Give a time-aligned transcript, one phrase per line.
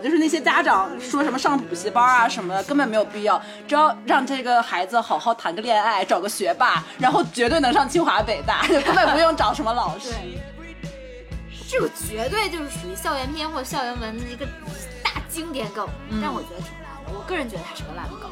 [0.00, 10.10] 就是那些家长说什么上补习班啊什么的，根本没有必要，只要让这个孩子好好谈个恋爱，找个学霸，然后绝对能上清华北大， 根本不用找什么老师。
[11.68, 14.44] 这个绝对就是属于校园片或者校园文的一个
[15.04, 15.86] 大经典梗，
[16.20, 17.12] 但我觉得挺烂的。
[17.12, 18.28] 我个人觉得它是个烂梗。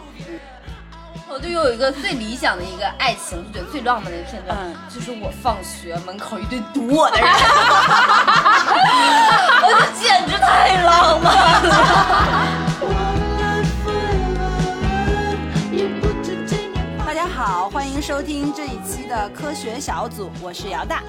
[1.31, 7.29] 我就有一个最理想的一个爱情，就觉得最浪漫的一个片段，嗯就是我放学门口一堆堵我的人，
[9.63, 11.69] 我就简直太浪漫了。
[17.07, 21.03] 大家好，欢迎收听这一期的科学小组，我是姚大。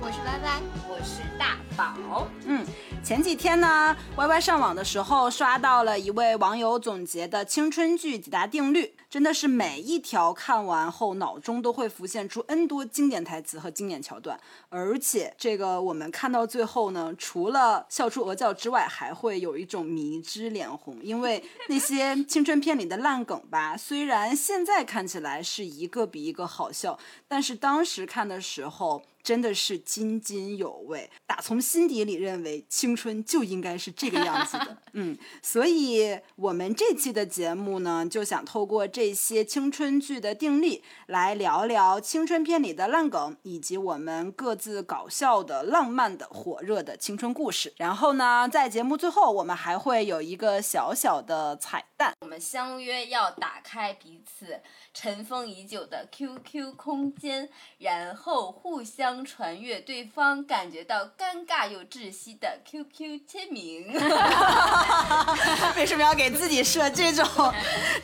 [0.00, 0.58] 我是歪歪，
[0.88, 2.64] 我是大宝，嗯，
[3.02, 29.02] 前几天呢，Y Y 上网的时候刷到了一位网友总结的青春剧几大定律，真的是每一条看完后脑中都会浮现出 N 多经典台词和经典桥段，而且这个我们看到最后呢，除了笑出鹅叫之外，还会有一种迷之脸红，因为那些青春片里的烂梗吧，虽然现在看起来是一个比一个好笑，但是当时看的时候。
[29.26, 34.78] 真的是津津有味，打从心底里认为青春就应该是这个样子的。
[34.94, 47.74] 嗯，所以我们这期的节目呢，就想透过这些青春剧的定力，来聊聊青春片里的烂梗，以及我们各自搞笑的、浪漫的、火热的青春故事。
[47.78, 52.14] 然后呢，在节目最后，我们还会有一个小小的彩蛋。
[52.20, 54.60] 我们相约要打开彼此
[54.94, 63.92] 尘封已久的 QQ 空间，然后互相传阅对方感觉到尴尬又窒息的 QQ 签名。
[65.76, 67.24] 为什么要给自己设这种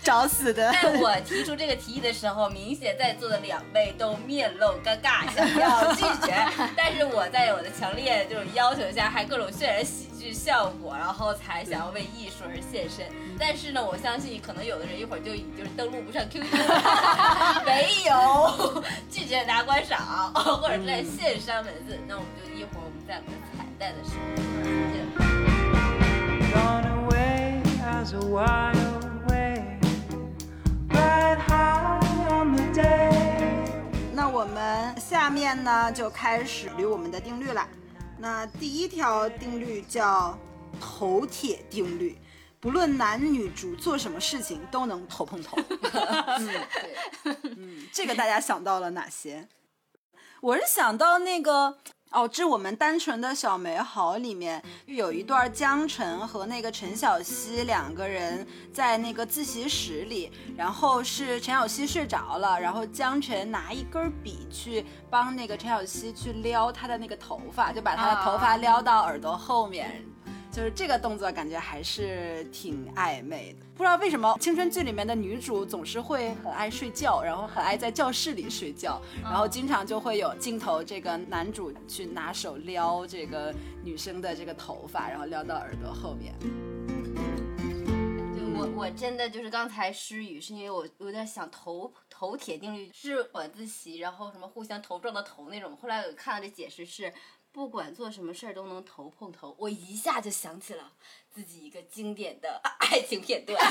[0.02, 0.72] 找死的？
[0.72, 6.34] 在我提出这个提议的时候，明显在座的两位都面露尴尬，想要拒绝。
[6.77, 13.04] 但是我在我的强烈这种要求下，还各种渲染喜剧效果，然后才想要为艺术而献身。
[13.36, 16.46] 但是呢，我相信可能有的人一会儿就就是登录不上 QQ，
[17.66, 19.98] 没有拒绝大家观赏，
[20.32, 21.98] 或者是在线删文字。
[22.06, 24.20] 那我们就一会儿我们在我们的彩蛋的时候
[24.62, 25.02] 再见。
[27.84, 28.77] As a wild
[29.28, 29.78] wave,
[32.30, 33.11] on the day.
[34.12, 37.66] 那我们下面呢就开始捋我们的定律了。
[38.22, 40.38] 那第一条定律叫
[40.80, 42.16] 头铁定律，
[42.60, 45.58] 不论男女主做什么事情都能头碰头。
[46.38, 46.46] 嗯
[47.24, 49.48] 对，嗯，这个大家想到了哪些？
[50.40, 51.78] 我是想到那个。
[52.12, 70.05] 哦，致我们单纯的小美好里面有一段江晨和那个陈小希两个人在那个自习室里，然后是陈小希睡着了，然后江晨拿一根笔去帮那个陈小希去撩她的那个头发，就把她的头发撩到耳朵后面。
[70.52, 73.67] 就是这个动作，感觉还是挺暧昧的。
[73.74, 83.52] 不知道为什么青春剧里面的女主总是会很爱睡觉，然后很爱在教室里睡觉，然后经常就会有镜头，这个男主去拿手撩这个
[83.83, 86.35] 女生的这个头发，然后撩到耳朵后面。
[88.36, 95.74] 就我我真的就是刚才失语，是因为我有点想头头铁定律是晚自习，然后什么互相头撞到头那种。
[95.79, 97.11] 后来我看到这解释是，
[97.52, 100.92] 不管做什么事儿都能头碰头，我一下就想起了
[101.30, 103.61] 自己一个经典的爱情片段，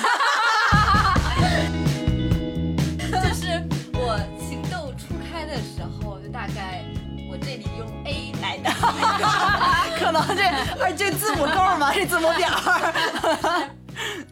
[2.99, 3.59] 就是
[3.95, 6.85] 我情窦初开的时候，就大概
[7.31, 8.69] 我这里用 A 来的。
[9.97, 10.43] 可能这
[10.83, 11.91] 哎这字母够吗？
[11.91, 13.69] 这字母表儿。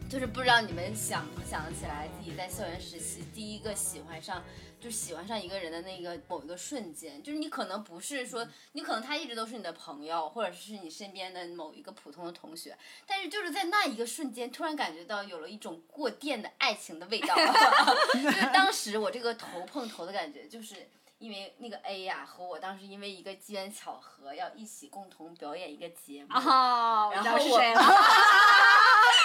[0.10, 4.42] 就是不知道你们想不想得起来自己在校园时期第一个喜欢上，
[4.80, 17.36] 就喜欢上一个人的那个某一个瞬间，就是你可能不是说，你可能他一直都是你的朋友，或者是你身边的某一个普通的同学，但是就是在那一个瞬间，突然感觉到有了一种过电的爱情的味道，
[18.14, 20.90] 就是当时我这个头碰头的感觉，就是。
[21.20, 27.38] 因为那个 A 呀、和我当时因为一个机缘巧合要一起共同表演一个节目，哦，然后。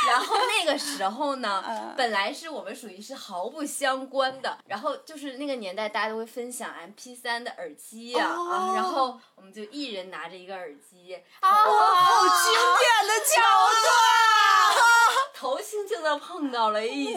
[0.06, 11.48] 然后那个时候呢 嗯，本来是我们属于是毫不相关的，然后就是那个年代大家都会分享 MP 三的耳机呀、哦啊，然后我们就一人拿着一个耳机，好
[12.44, 13.40] 经典的桥
[13.82, 13.88] 段。
[15.34, 17.14] 头轻轻的碰到了一起。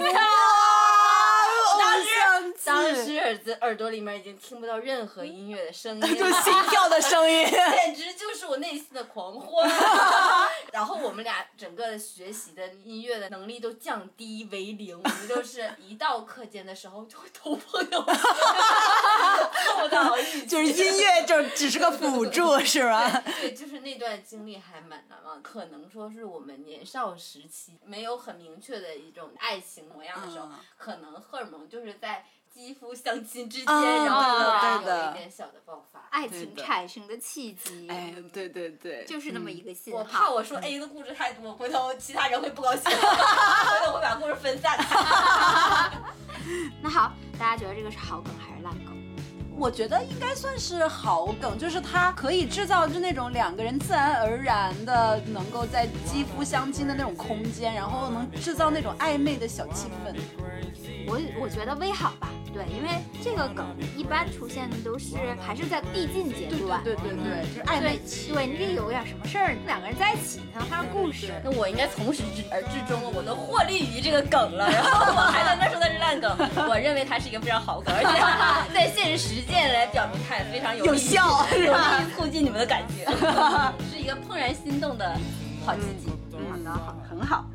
[2.66, 7.46] 当时耳子耳朵里面已经听不到任何音乐的声音， 就心跳的声音。
[7.48, 9.70] 简直就是我内心的狂欢。
[10.74, 23.24] 然后我们俩整个学习的音乐的能力都降低为零，我们就是一到课间的时候就会头破脑胀，看不到语就是音乐就只是个辅助，是吧？
[23.42, 25.42] 对，就是那段经历还蛮难忘。
[25.42, 32.26] 可能说是我们年少时期没有很明确的一种爱情模样的时候，嗯可能荷尔蒙就是在
[32.58, 36.08] 肌肤相亲之间，啊然后突然对的有一点小的爆发。
[36.10, 40.04] 爱情产生的契机，哎，对对对，就是那么一个信我。
[40.04, 45.92] 怕我说 A 的故事太多，回头其他人会不高兴， 回头会把故事分散开。
[46.82, 48.98] 那好，大家觉得这个是好梗还是烂梗？
[49.56, 60.16] 我觉得应该算是好梗，就是它可以制造就那种两个人自然而然的能够在肌肤相亲的那种空间，然后能制造那种暧昧的小气氛。
[61.10, 62.28] 我我觉得微好吧，
[62.58, 62.90] 对，因为
[63.24, 63.64] 这个梗
[63.96, 68.34] 一般出现的都是还是在递进阶段，对对对对，就是暧昧对期。
[68.34, 71.32] 对，你得有点什么事儿，两个人在一起才能发生故事。
[71.44, 76.36] 那我应该从始至而至终，我都获利于这个梗了，然后我还在那说它是烂梗，
[76.68, 78.18] 我认为它是一个非常好梗，而且
[78.74, 83.06] 在现实实践来表明它也非常有效是有吧利于促进你们的感情，
[83.94, 85.16] 是一个怦然心动的
[85.64, 86.10] 好契机。
[86.50, 87.46] 好的，好，很好。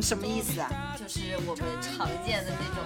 [0.00, 0.96] 嗯，什么意思啊？
[0.98, 2.82] 就是我们常见的那种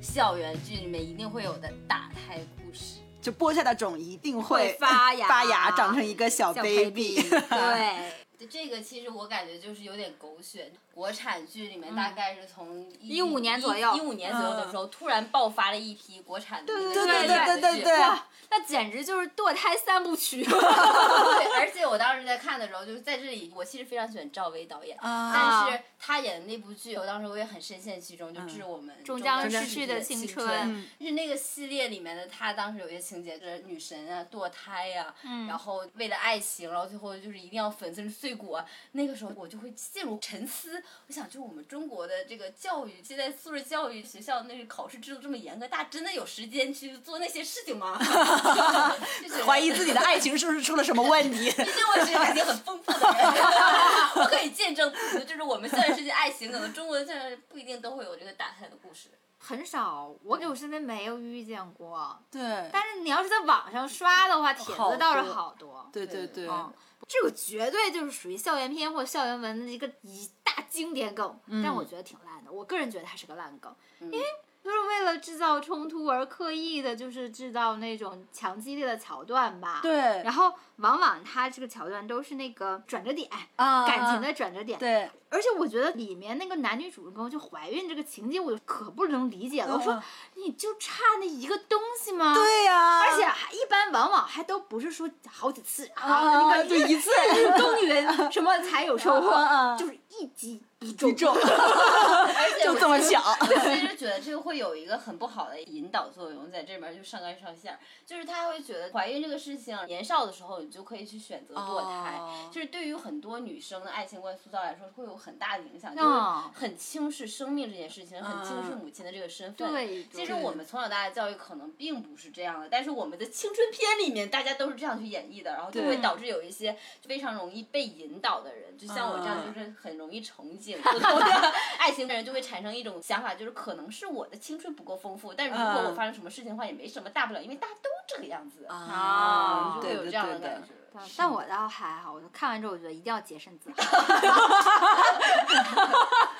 [0.00, 3.00] 校园剧里面一定会有的打胎故事。
[3.20, 7.16] 就播下的种一定会会发芽 发芽长成一个小小 baby。
[7.50, 20.42] 对，对这个其实我感觉就是有点狗血，国产剧里面大概是从15年左右一五年左右的时候，突然爆发了一批国产的那个对对对对对哇，那简直就是堕胎三部曲。
[20.48, 30.82] 对，而且我当时在看的时候，就是在这里，我其实非常喜欢赵薇导演，啊但是她演的那部剧，我当时我也很深陷其中，就致我们终将将逝去的青春。
[30.98, 38.64] 就是那个系列里面的，她当时有些情节就是女神啊堕胎呀、嗯然后为了爱情，然后最后就是一定要粉身碎骨啊。
[38.92, 47.98] 那个时候我就会陷入沉思，我想，就我们中国的这个教育，现在素质教育学校那个考试制度这么严格，大家真的有时间去做那些事情吗？
[49.46, 51.50] 怀疑自己的爱情是不是出了什么问题？
[51.56, 53.16] 毕竟我是感情很丰富的人，
[54.16, 54.92] 我可以见证，
[55.26, 59.08] 就是我们校园世界爱情，可能中国的校园不一定都会有这个打胎的故事。
[59.38, 62.18] 很少，我我身边没有遇见过。
[62.30, 65.88] 对，但是你要是在网上刷的话，帖子倒是多好多。
[65.92, 66.72] 对对对，嗯，
[67.06, 72.50] 这个绝对就是属于校园片或校园文的一个一大经典梗，但我觉得挺烂的。
[72.50, 74.24] 我个人觉得它是个烂梗，因为
[74.66, 79.78] 就是为了制造冲突而刻意的，就是制造那种强激烈的桥段吧。。
[79.80, 84.76] 对，然后往往他这个桥段都是那个转折点，啊感情的转折点。
[84.76, 89.76] 对，而且我觉得里面那个男女主人公就怀孕这个情节，我就可不能理解了。
[89.76, 90.02] 我说嗯
[90.34, 92.34] 你就差那一个东西吗？
[92.34, 101.14] 对呀，而且还一般往往还都不是说好几次啊，啊，那个就一次日公允什么才有收获，就是一击必中。
[101.16, 103.20] 中， 而且就这么巧。
[103.40, 112.50] 我其实觉得这个会有一个很不好的引导作用，在这边就上纲上线，就是他会觉得怀孕这个事情，年少的时候你就可以去选择堕胎，哦。
[112.52, 119.72] 就是对于很多女生的爱情观塑造来说，会有很大的影响，嗯就是很轻视生命这件事情，很轻视母亲的这个身份。
[119.72, 120.04] 对。
[120.12, 126.76] 其实我们从小到大的教育可能并不是这样的，但是我们的青春片里面大家都是这样去演绎的，然后就会导致有一些
[127.06, 129.46] 非常容易被引导的人，就像我这样嗯。
[129.46, 140.68] 就是很容易憧憬普通的爱情的人，就会产生一种想法，就是可能是我的青春不够丰富，但是如果我嗯发生什么事情的话，也没什么大不了，因为大家都这个样子，啊就会有对这样的对对感觉。
[141.16, 143.76] 但我倒还好，我就看完之后，我觉得一定要洁身自好。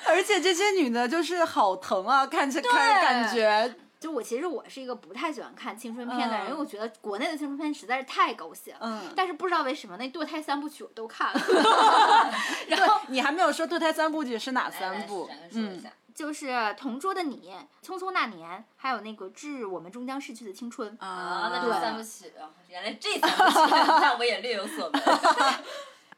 [0.07, 3.75] 而且这些女的就是好疼啊，看着看感觉，
[4.07, 8.79] 就我其实我是一个不太喜欢看青春片的人，嗯因为我觉得国内的青春片实在是太狗血了。
[8.81, 11.39] 嗯但是不知道为什么那堕胎三部曲我都看了，
[12.69, 15.83] 然后你还没有说堕胎三部曲是哪三部嗯，
[16.15, 17.51] 就是《同桌的你》
[17.85, 25.03] 《匆匆那年》，还有那个《致我们终将逝去的青春》啊，那三部曲啊，原来这三部曲， 那我也略有所闻。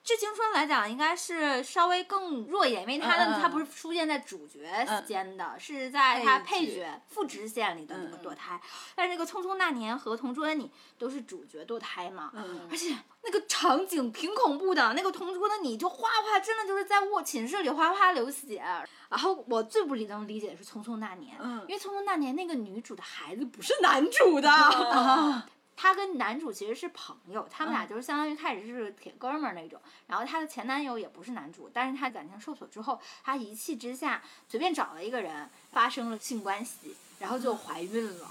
[0.09, 4.67] 致青春来讲，应该是稍微更弱一点，因为它的，嗯嗯嗯它不是出现在主角
[5.05, 8.59] 间的，是在它配角副支线里的那个嗯堕胎。
[8.95, 10.65] 但是那个《匆匆那年》和《同桌的你》
[10.97, 18.63] 都是主角堕胎嘛，嗯而且那个场景挺恐怖的，那个《同桌的你》就哗哗，真的就是在卧寝室里哗哗流血。
[19.09, 24.49] 然后我最不理能理解的是《匆匆那年》，嗯因为《匆匆那年》那个女主的孩子不是男主的。
[25.79, 29.79] 啊他跟男主其实是朋友，他们俩就是相当于开始是铁哥们儿那种。
[30.07, 38.29] 然后她的前男友也不是男主，但是她感情受挫之后，她一气之下随便找了一个人发生了性关系，然后就怀孕了。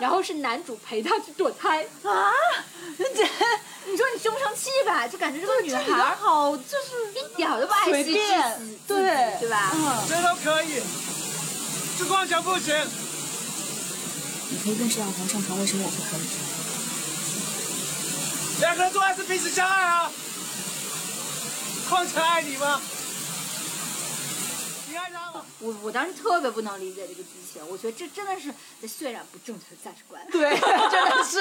[0.00, 1.82] 然后是男主陪她去堕胎。
[1.82, 2.32] 啊，
[2.96, 3.04] 这
[3.90, 5.08] 你说你生不生气吧？
[5.08, 9.72] 就感觉这个女孩儿好就是一点儿都不爱惜自己，对对吧？
[9.74, 10.80] 嗯，这都可以，
[11.98, 12.72] 就光脚不行。
[14.50, 16.43] 你可以认识到皇上床，为什么我不可以？
[18.60, 20.10] 两个人做爱是彼此相爱啊，
[21.88, 22.80] 况且爱你吗？
[24.88, 25.44] 你爱他吗？
[25.58, 30.24] 我我当时特别不能理解这个剧情，我觉得这真的是在渲染不正确的价值观。
[30.30, 30.50] 对，
[30.90, 31.38] 真的是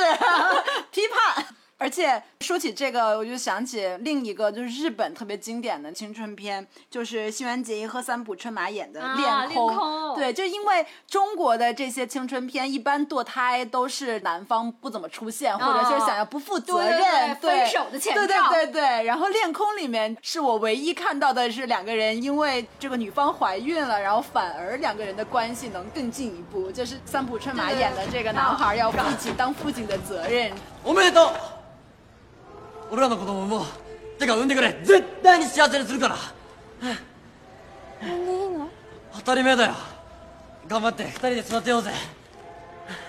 [0.91, 1.55] 批判。
[1.83, 18.83] 而且说起这个，我就想起另一个就是日本特别经典的青春片，就是新垣结衣和三浦春马演的啊《恋恋空对，就因为中国的这些青春片，一般堕胎都是男方不怎么出现，或者就是想要不负责对对任，对分手的前对对兆对对。
[19.05, 30.50] 然后《恋空》里面是我唯一看到的是两个人因为这个女方怀孕了，然后反而两个人的关系能更进一步，就是三浦春马对对演的这个男孩要负起当父亲的责任。
[30.85, 31.31] おめでとう
[32.93, 33.67] 俺らの子供も
[34.19, 36.17] てか産んでくれ絶対に幸せにするから
[38.00, 38.69] 産んでいいの？
[39.14, 39.75] 当たり前だよ
[40.67, 41.93] 頑張って二人で育てようぜ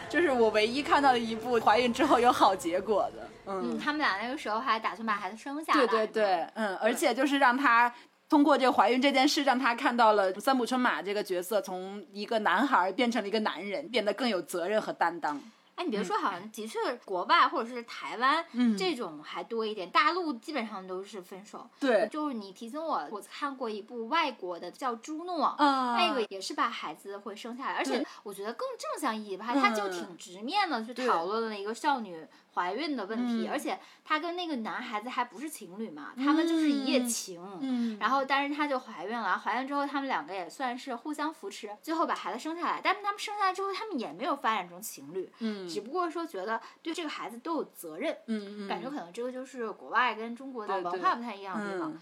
[0.10, 3.30] 这是我唯一看到的一部怀孕之后有好结果的。
[3.46, 5.86] 嗯，他们俩那个时候还打算把孩子生下来。
[5.86, 7.94] 对对对，嗯，而且就是让他
[8.28, 15.40] 通过这个怀孕这件事，让他看到了三浦春马这个角色从一个男孩变成了一个男人，变得更有责任和担当。
[15.77, 18.77] 哎，你别说，好像的确国外或者是台湾、嗯。
[18.77, 21.69] 这种还多一点，大陆基本上都是分手。
[21.81, 22.09] 对。
[22.11, 29.91] 就是你提醒我，我看过一部外国的叫《朱诺》，啊那个也是把孩子会生下来，而且我觉得更正向意义吧，他就嗯。
[29.93, 37.59] 挺直面的去讨论了一个少女怀孕的问题，嗯而且她跟那个男孩子还不是情侣嘛，他们就是一夜嗯情。
[37.61, 42.81] 嗯然后，但是她就怀孕了，怀孕之后，他们两个也算是互相扶持，最后把孩子生下来。
[42.83, 48.17] 但是他们生下来之后，他们也没有发展成情侣，嗯只不过说觉得对这个孩子都有责任。
[48.27, 51.93] 嗯嗯，感觉可能这个就是国外跟中国的对对文化不太一样的地方。
[51.93, 52.01] 嗯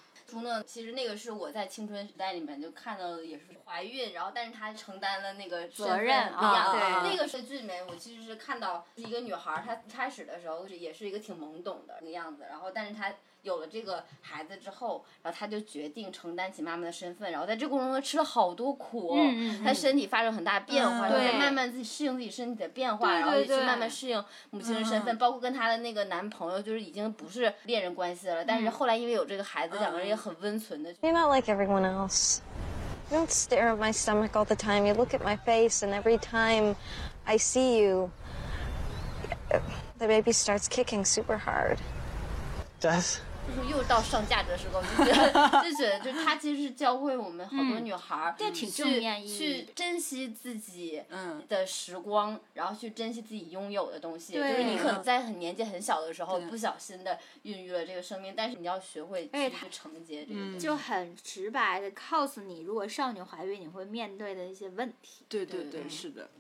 [0.67, 6.55] 其实那个是我在青春时代里面就看到的，也是怀孕，然后但是她承担了那个责任不一样。
[6.55, 30.92] 啊对那个是剧里面我其实是看到是一个女孩儿，她一开始的时候也是一个挺懵懂的那个样子，然后但是她有了这个孩子之后，然后她就决定承担起妈妈的身份，然后在这过程中吃了好多苦、哦，嗯嗯她身体发生很大变化，嗯然后慢慢自己适应自己身体的变化，然后也去慢慢适应母亲的身份，嗯包括跟她的那个男朋友就是已经不是恋人关系了，但是后来因为有这个孩子，两个人也很温存的。
[31.02, 32.40] You're not like everyone else.
[33.11, 34.87] You don't stare at my stomach all the time.
[34.87, 36.76] You look at my face, and every time
[37.26, 38.11] I see you,
[39.99, 41.78] the baby starts kicking super hard.
[42.80, 43.20] Does?
[43.46, 45.32] 就是又到上价值的时候，就觉得
[45.62, 54.34] 就觉得，就是他其实是教会我们好多女孩儿，这挺去正面意义去珍惜自己嗯的时光，然后去珍惜自己拥有的东西。
[54.34, 60.58] 就是你可能在很年纪很小的时候不小心的孕育了这个生命，但是你要学会去去承接这个东西。
[60.58, 65.25] 就很直白的告诉你，如果少女怀孕，你会面对的一些问题。
[65.28, 66.30] 对对对，对是的。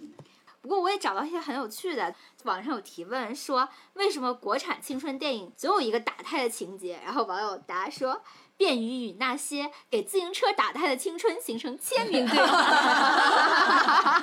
[0.72, 2.14] 不过我也找到一些很有趣的，
[2.44, 6.98] 网上有提问说，为什么国产青春电影总有一个打胎的情节？
[7.04, 8.22] 然后网友答说。
[8.56, 14.22] 便于与那些给自行车打胎的青春形成签名对话。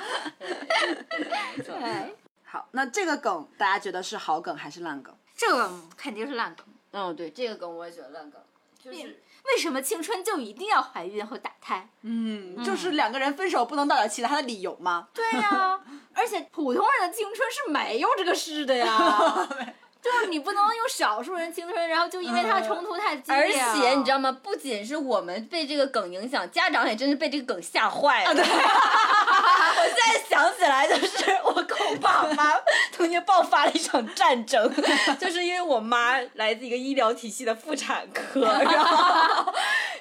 [1.62, 2.16] 对，
[2.46, 5.14] 好，那这个梗大家觉得是好梗还是烂梗？
[5.36, 6.64] 这个肯定是烂梗。
[6.92, 8.40] 嗯，对，这个梗我也觉得烂梗，
[8.82, 11.88] 就是为什么青春就一定要怀孕和打胎？
[12.02, 15.08] 嗯，就是两个人分手不能到点其他的理由吗？
[15.12, 15.80] 对呀、
[16.14, 19.48] 而且普通人的青春是没有这个事的呀。
[20.02, 23.74] 就是你不能用少数人青春，然后就因为他冲突太激而烈而。
[23.74, 24.32] 且你知道吗？
[24.42, 28.30] 不仅是我们被这个梗影响，家长也真是被这个梗吓坏了。
[28.32, 32.54] 我现在想起来，就是我跟我爸妈
[32.92, 34.72] 曾经爆发了一场战争，
[35.18, 39.52] 就是因为我妈来自一个医疗体系的妇产科，然后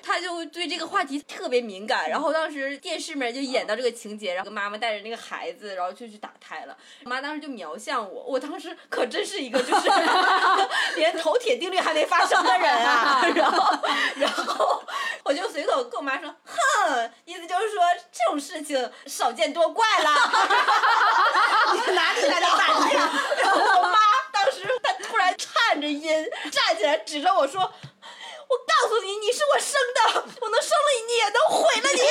[0.01, 2.09] 她就对这个话题特别敏感。
[2.09, 6.77] 然后当时电视里面就演到这个情节，然后妈妈带着那个孩子，然后就去打胎了。
[7.03, 9.88] 我妈当时就瞄向我，我当时可真是一个就是
[10.95, 13.21] 连头铁定律还没发生的人啊！
[13.35, 13.79] 然后，
[14.15, 14.83] 然后
[15.23, 17.81] 我就随口跟我妈说：“哼，意思就是说
[18.11, 20.15] 这种事情少见多怪啦。
[21.73, 23.97] ”你哪里来就打胎，然后我妈
[24.31, 32.01] 当时她突然颤着音站起来指着我说：“我告诉你，你是我生的，我能生了你，也能毁了你。”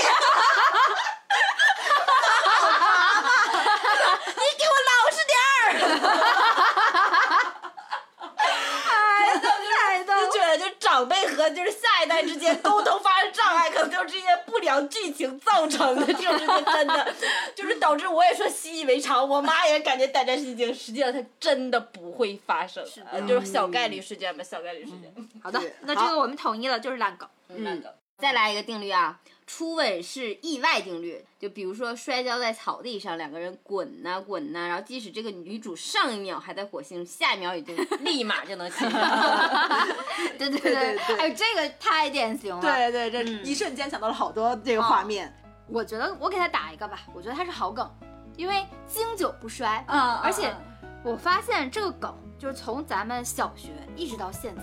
[4.29, 5.69] 你给我老实点儿！
[15.69, 17.15] 成的，这种事情真的
[17.55, 25.13] 就是导致我也说习以为常，我妈也感觉胆战心惊，实际上它真的不会发生，呃就是小概率事件吧，小概率事件。
[25.43, 27.29] 好的，那这个我们统一了，就是烂梗。
[27.65, 29.19] 烂梗，再来一个定律啊，
[29.49, 31.25] 初吻是意外定律。
[31.39, 37.75] 就比如说摔跤在草地上，两个人滚呐、滚呐、然后即使这个女主上一秒还在火星，下一秒已经
[38.05, 39.01] 立马就能亲上。
[40.37, 45.35] 对对对对，哎，这个太典型了。，对对，这一瞬间想到了好多这个画面。
[45.69, 47.89] 我觉得我给他打一个吧，我觉得他是好梗，
[48.37, 49.85] 因为经久不衰。
[49.89, 50.53] 嗯而且
[51.05, 54.63] 我发现这个梗就是从咱们小学一直到现在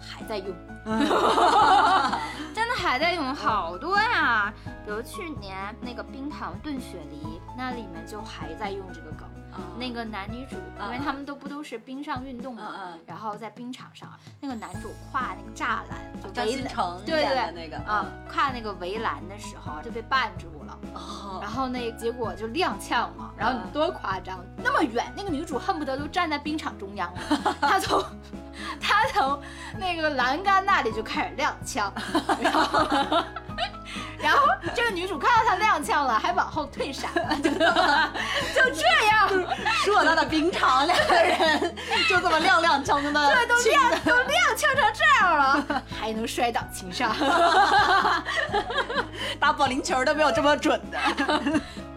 [0.00, 0.54] 还在用，
[2.54, 4.52] 真的还在用，好多呀。
[4.84, 9.28] 比如去年那个冰糖炖雪梨，那里面就还在用这个梗。
[9.76, 14.08] 那个男女主，因为他们都不都是冰上运动嘛，然后在冰场上，
[14.40, 20.78] 那个男主跨那个栅栏，就张围栏新成对那个啊，跨那个围栏的时候就被绊住了，
[21.40, 27.20] 然后那结果就踉跄嘛，然后你多夸张，那么远，那个女主恨不得都站在冰场中央了，
[27.60, 28.00] 她从
[29.02, 29.40] 她从
[29.78, 31.90] 那个栏杆那里就开始踉跄，
[32.40, 33.24] 然后。
[34.20, 34.42] 然后
[34.74, 38.12] 这个女主看到他踉跄了，还往后退闪了，就这么
[38.52, 39.30] 就这样，
[39.86, 41.76] 偌大的冰场，两个人
[42.08, 47.14] 就这么踉踉跄跄的， 对，都踉都踉跄成这样了，还能摔倒情上。
[49.40, 50.98] 打保龄球都没有这么准的。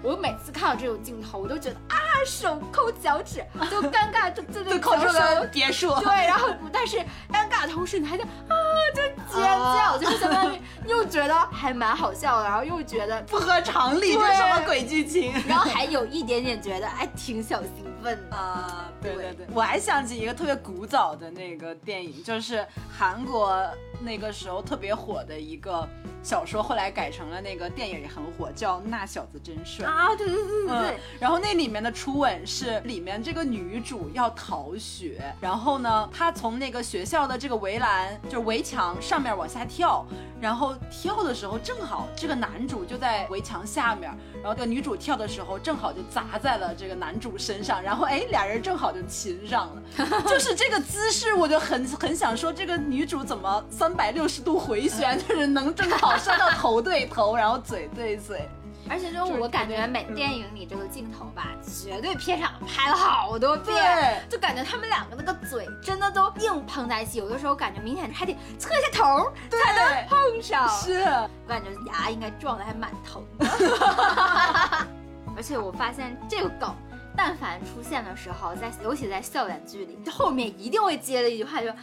[0.04, 5.94] 我每次看到这种镜头，我都觉得啊，手抠脚趾， 就尴尬，就就就就扣出手了别墅。
[6.00, 6.98] 对，然后但是
[7.32, 8.56] 尴尬同时，你还在啊，
[8.94, 9.02] 就
[9.36, 15.34] 尖叫，就是相当于又觉得还蛮好笑的，然后又觉得，不合常理，这什么鬼剧情？
[15.48, 18.36] 然后还有一点点觉得哎，挺小兴奋的。
[18.36, 23.62] 啊，对对对，我还想起一个特别古早的那个电影，就是韩国
[24.02, 25.88] 那个时候特别火的一个
[26.24, 29.86] 小说，后来改成了那个电影也很火，叫《那小子真帅》。
[29.90, 40.06] 啊，对对对对嗯，，然后那里面的初吻是里面这个女主要逃学，然后呢，她从那个学校的这个围栏，就是围墙上面往下跳，
[40.40, 49.82] 然后跳的时候正好这个男主就在围墙下面，然后这个女主跳的时候正好就砸在了这个男主身上，然后哎俩人正好就亲上了，
[50.28, 58.48] 就是这个姿势，我就很很想说这个女主怎么三百六十度回旋，就是能正好摔到头对头，然后嘴对嘴。
[58.90, 70.68] 而且就我感觉每电影里这个镜头吧，绝对片场拍了好多遍，就感觉他们两个那个嘴真的都硬碰在一起，有的时候感觉明显还得侧下头才能碰上。
[70.68, 71.04] 是。
[71.04, 73.48] 我 感觉牙应该撞的还蛮疼的。
[75.38, 76.76] 而且我发现这个梗，
[77.16, 81.76] 但凡出现的时候，在尤其在校园剧里，后面一定会接的一句话就啊，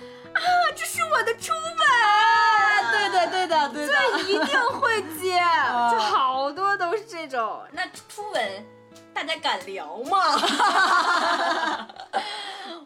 [0.75, 1.79] 这是我的初吻。
[2.91, 3.93] 对的，对的，对的。
[4.13, 5.41] 对，一定会接，
[5.91, 7.61] 就好多都是这种。
[7.73, 8.67] 那初吻，
[9.15, 10.19] 大家敢聊吗？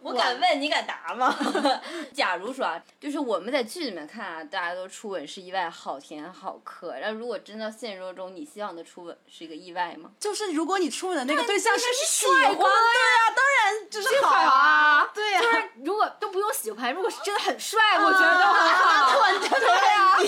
[0.02, 1.32] 我敢问，你敢答吗？
[2.12, 6.92] 假如说啊，就是我们在剧里面看啊，大家都初吻是意外，好甜好磕。
[6.98, 10.10] 然后如果真到现实生活中，你希望的初吻是一个意外吗？
[10.18, 18.26] 就是如果你初吻的那个对象是帅欢，对呀啊，当然就是好好啊，对呀、就是如果都不用喜欢，如果是真的很帅，我觉得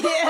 [0.00, 0.28] 对啊，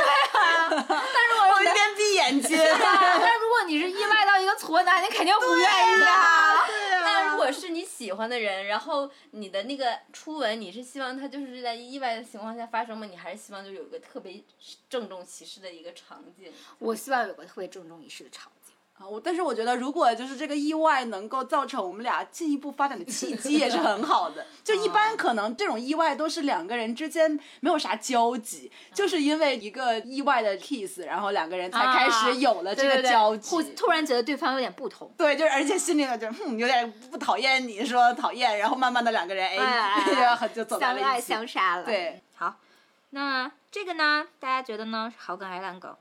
[0.88, 6.64] 但如果我一边闭眼睛，但如果你是意外到一个挫男，你肯定不愿意啊。
[7.02, 13.04] 那如果是你喜欢的人，然后你的那个初吻，你是希望他就是在意外的情况下发生吗？
[13.04, 14.42] 你还是希望就有一个特别
[14.88, 16.52] 郑重其事的一个场景？
[16.78, 18.63] 我希望有个特别郑重其事的场景。
[18.96, 24.46] 啊，我但是我觉得，如果就是这个意外能够造成我们俩进一步发展的契机，也是很好的。
[24.62, 33.50] 就一般可能这种意外都是两个人之间没有啥交集，就是因为一个意外的 kiss，然后两个人才开始有了这个交集。
[33.50, 35.12] 互突然觉得对方有点不同。
[35.18, 41.28] 对，就是而且心里呢就哼有点不讨厌你说讨厌，然后慢慢的两个人哎，哎 然后就走到相爱了一起。
[41.32, 41.84] 相杀了。
[41.84, 42.54] 对，好，
[43.10, 44.24] 那这个呢？
[44.38, 45.12] 大家觉得呢？
[45.12, 45.92] 是好梗还是烂梗？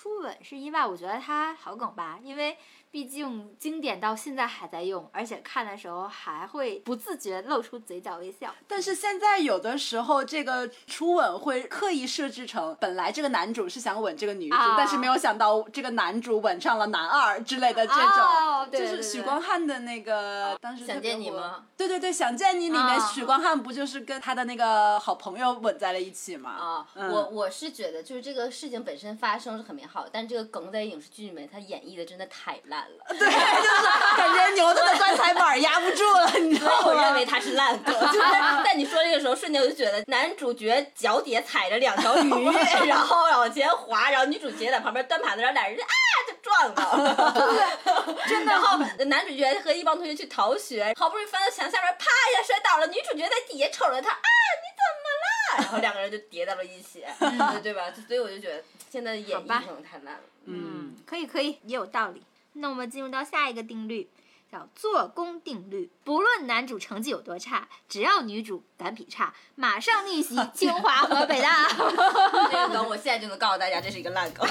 [0.00, 2.56] 初吻是意外，我觉得他好梗吧，因为
[2.90, 8.54] 毕竟经典到现在还在用，而且看的时候还会不自觉露出嘴角微笑。
[8.66, 21.66] 但是现在有的时候，这个初吻会刻意设置成，本来这个男主是想吻这个女主，啊但是没有想到这个男主吻上了男二之类的这种，哦对就是许光汉的那个当时想见你吗？
[21.76, 26.50] 对对对，想见你里面啊许光汉不就是跟他的那个好朋友吻在了一起吗？
[26.50, 36.86] 啊，嗯我我是觉得就是这个事情本身发生是很美好，但这个梗在影视剧里面他演绎的真的太烂了，对，就是感觉牛顿的棺材板压不住了，你知道吗？
[36.86, 37.94] 我认为他是烂梗。
[38.12, 38.28] 就是
[38.64, 42.30] 在你说这个时候，瞬间我就觉得男主角脚底下踩着两条鱼，
[42.86, 45.88] 然后往前滑，然后女主角在旁边端盘子，然后俩人就啊
[46.28, 48.52] 就撞了， 真的。
[48.52, 54.28] 然后男主角和一帮同学去逃学，好不容易翻到墙下面，啪一下摔倒了，女主角在底下瞅着他啊，
[54.62, 55.62] 你怎么了？
[55.62, 57.84] 然后两个人就叠到了一起， 对对吧？
[58.06, 60.20] 所以我就觉得现在的演好吧绎可能太烂了。
[60.46, 62.22] 嗯，可以可以，也有道理。
[62.58, 64.10] 那我们进入到下一个定律，
[64.50, 65.90] 叫做功定律。
[66.04, 71.68] 不论男主成绩有多差，只要女主敢劈叉，马上逆袭 清华和北大。
[72.50, 74.46] 这个梗 我现在就能告诉大家，这是一个烂梗。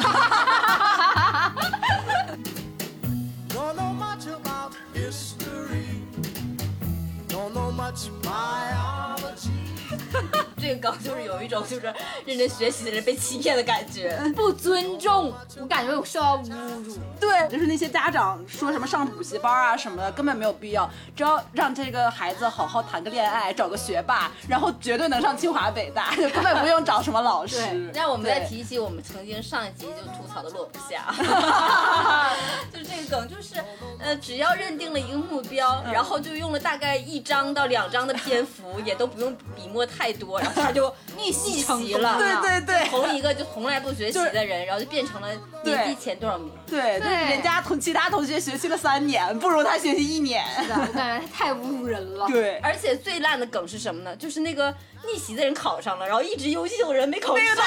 [10.60, 11.94] 这个梗就是有一种就是
[12.26, 14.18] 认真学习的人被欺骗的感觉。
[14.36, 16.98] 不尊重，我感觉我受到侮辱。
[17.20, 27.92] 对，就是那些家长说什么上补习班啊什么的，根本没有必要，只要让这个孩子好好谈个恋爱，找个学霸，然后绝对能上清华北大， 就根本不用找什么老师。
[27.94, 31.14] 让我们再提起我们曾经上一集就吐槽的落不下，
[32.74, 33.56] 就这个梗，就是
[34.00, 42.18] 呃，只要认定了一个目标，然后就用了大概一张到两张的篇幅，也都不用笔墨太多，然后他就逆袭成功了。
[42.44, 45.28] 对对对从一个就从来不学习的人，然后就变成了
[45.64, 46.52] 年级前多少名。
[46.66, 50.44] 对，就是对人家同其他同学学习了三年，不如他学习一年。
[50.62, 52.28] 是的，我感觉他太侮辱人了。
[52.28, 54.16] 对，而且最烂的梗是什么呢？
[54.16, 54.74] 就是那个
[55.06, 57.46] 逆袭的人考上了，然后一直优秀的人没考上。
[57.46, 57.66] 对对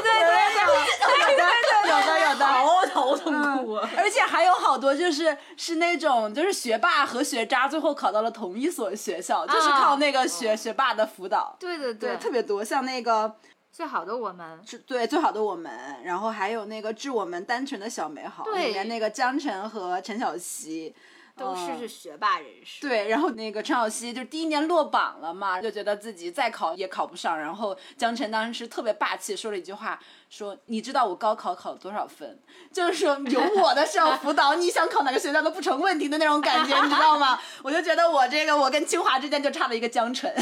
[0.00, 2.46] 对对对对对，有的有的。
[2.60, 3.88] 好头痛苦啊！
[3.96, 11.54] 而且还有好多就是是那种就是学霸和学渣最后考到了同一所学校，就是靠那个学学霸的辅导。
[11.60, 13.36] 对对对，特别多，像那个
[13.70, 15.70] 最好的我们，是对最好的我们，
[16.02, 20.94] 然后还有那个致我们单纯的小美好，对里面那个江晨和陈小希。
[21.40, 22.82] 都是学霸人士。
[22.82, 27.38] 对，然后那个陈小希就第一年落榜了嘛，就觉得自己再考也考不上。
[27.38, 29.98] 然后江晨当时特别霸气说了一句话，
[30.30, 32.38] 说你知道我高考考了多少分？
[32.72, 37.38] 就是说有我的时候辅导，你想考哪个学校都不成问题的那种感觉，你知道吗？
[37.64, 40.32] 我就觉得我这个我跟清华之间就差了一个江晨。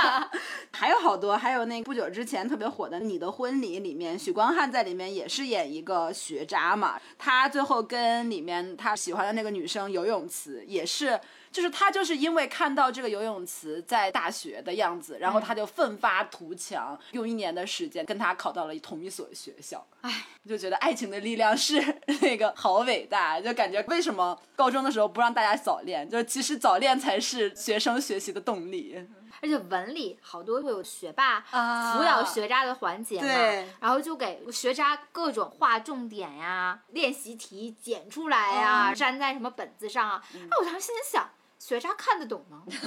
[0.72, 11.20] 还有好多，还有那不久之前特别火的《你的婚礼》里面，许光汉在里面也是演一个学渣嘛，他最后跟里面他喜欢的那个女生游泳池也是。
[11.50, 19.84] 就是他就是因为看到这个游泳池在大学的样子，然后他就奋发图强，用一年的时间跟他考到了同一所学校。
[20.02, 21.82] 唉，就觉得爱情的力量是
[22.22, 29.06] 那个好伟大，就感觉为什么高中的时候不让大家早恋，就是其实早恋才是学生学习的动力。
[29.40, 40.22] 而且文理好多会有学霸啊辅导学渣的环节嘛，对然后就给学渣各种画重点呀、练习题剪出来呀、粘在什么本子上啊。
[40.50, 42.62] 那、我当时心里想，学渣看得懂吗？
[42.70, 42.84] 真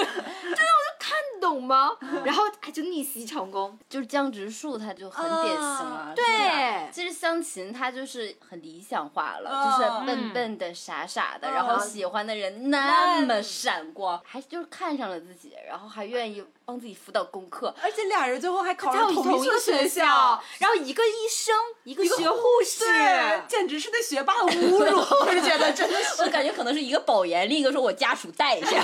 [0.00, 0.08] 的，
[1.40, 1.90] 懂吗？
[2.24, 3.78] 然后他，就逆袭成功。
[3.88, 6.12] 就是江直树，他就很典型了。
[6.14, 17.74] 对其实湘琴他就是很理想化了，就是笨笨的、傻傻的，然后喜欢的人那么闪光，还就是看上了自己，然后还愿意帮自己辅导功课。
[17.82, 21.54] 而且俩人最后还考上同一个学校，，然后一个医生，
[21.84, 26.20] 一个学护士，对，简直是对学霸的侮辱， 我是觉得真的是。
[26.20, 28.68] 我感觉可能是一个保研，另一个说我家属带一下，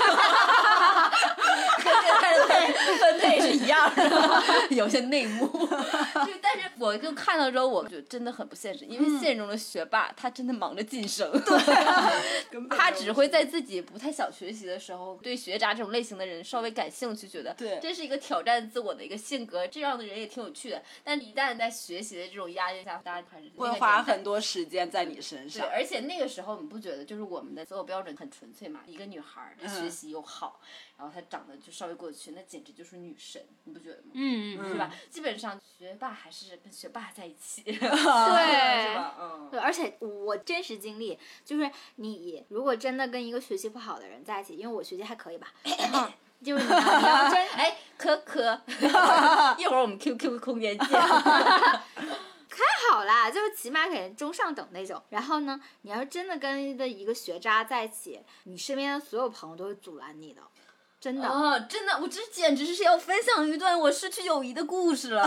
[1.77, 2.47] 跟他的
[2.99, 5.45] 分配是一样的，有些内幕。
[6.25, 20.81] 就但是我就看到之后，我就真的很不现实，因为现实中的学霸他真的忙着晋升，对他只会在自己不太想学习的时候，对学渣这种类型的人稍微感兴趣，觉得对这是一个挑战自我的一个性格，这样的人也挺有趣的。
[21.03, 25.69] 但一旦在学习的这种压力下，大家还是会花很多时间在你身对，上。
[25.69, 28.81] 而且那个时候你不觉得就是我们的择偶标准很纯粹嘛？
[28.85, 30.59] 一个女孩儿，她学习又好，
[30.97, 34.11] 然后她长得就稍微过得去，那简直就是女神，你不觉得吗？
[34.13, 34.93] 嗯嗯，是吧？
[35.09, 37.79] 基本上学霸还是跟学霸在一起， 对，是
[38.95, 39.15] 吧？
[39.19, 39.49] 嗯。
[39.51, 46.09] 对，而且我真实经历就是，你如果真的跟一个学习不好的人在一起，因为我学习还可以吧，然后
[46.45, 46.71] 就是你
[47.57, 48.61] 哎，可可，
[49.57, 50.87] 一会儿我们 QQ 空间见。
[52.57, 55.01] 还好啦，就是起码给人中上等那种。
[55.09, 60.41] 然后呢，你要是真的跟的一个学渣在一起，你身边的所有朋友都会阻拦你的，
[61.05, 61.27] 真的。
[61.27, 65.23] 啊，真的，我这简直是要分享一段我失去友谊的故事了。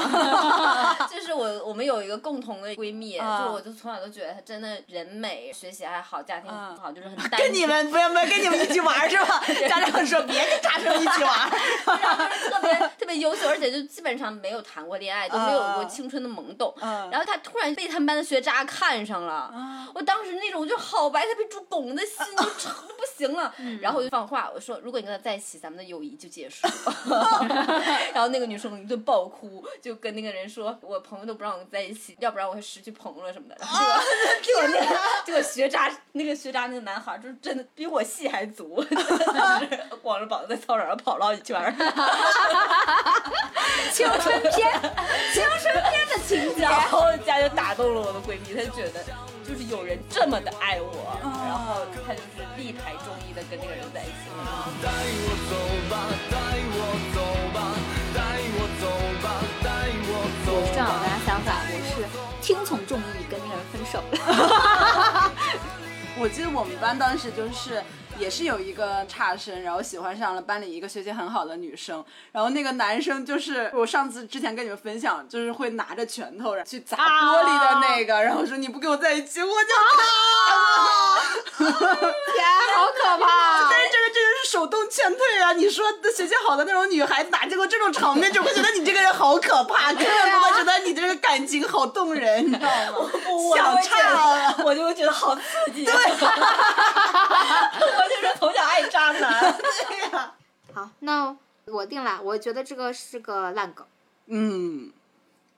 [1.09, 9.41] 就是我我们有一个共同的闺蜜，啊就我就从小都觉得她真的人美，学习还好，家庭啊好，就是很 单跟你们不要不要跟你们一起玩是吧？
[9.69, 11.51] 家长说别跟渣生一起玩儿。
[11.87, 16.75] 然后就是特别特别优秀，而且就基本上没有谈过恋爱，都没有过嗯青春的懵懂。
[16.81, 19.53] 嗯然后她突然被他们班的学渣看上了，
[19.95, 23.55] 我当时那种就好白菜被猪拱的心就疼的不行了。
[23.81, 27.47] 然后我就放话，我说如果你跟他在一起，咱咱们的友谊就结束了。
[28.15, 33.57] 然后那个女生一顿爆哭，就跟那个人说，我朋友都不让我在一起，要不然我会失去朋友了什么的。
[33.61, 33.85] 然后
[34.43, 41.77] 结果 结果那个结果学渣那个学渣那个男孩就是真的比我戏还足，就是光着膀子在操场上跑了好几圈。
[43.93, 44.73] 青春片，
[45.35, 46.63] 青春片的情节。
[46.63, 49.05] 然后家就打动了我的闺蜜，她就觉得
[49.49, 54.69] 就是有人这么的爱我，然后他就是力排众议的跟那个人在一起了。
[54.83, 54.93] 带
[55.25, 55.57] 我走
[55.89, 55.97] 吧，
[56.29, 56.37] 带
[56.77, 56.77] 我
[57.17, 57.19] 走
[57.57, 57.73] 吧，
[58.13, 58.21] 带
[58.53, 58.85] 我走
[59.25, 59.27] 吧，
[59.65, 59.67] 带
[60.05, 60.13] 我
[60.45, 62.05] 走我正好跟他相反，我是
[62.43, 65.33] 听从众议跟那个人分手了。
[66.21, 67.83] 我记得我们班当时就是
[68.19, 79.55] 也是有一个差生，然后喜欢上了班里一个学习很好的女生，然后那个男生就是我上次之前跟你们分享，就是会拿着拳头去砸玻璃的那个，然后说你不跟我在一起，我就
[79.99, 80.05] 打。
[81.59, 81.67] 天，
[82.75, 83.69] 好可怕！
[83.71, 85.53] 但是这个真的是手动劝退啊！
[85.53, 93.11] 你说学习好的那种女孩子，哪见过这种场面，就会觉得你这个人好可怕，根本不会觉得你这个感情好动人，你知道吗？
[93.57, 94.55] 想差了。
[94.65, 95.43] 我就会觉得好刺
[95.75, 95.85] 激。
[95.85, 95.95] 对，
[97.49, 99.59] 我就是从小爱渣男。
[99.59, 100.35] 对呀
[100.75, 103.87] 好，那我定了，我觉得这个是个烂梗，
[104.27, 104.93] 嗯，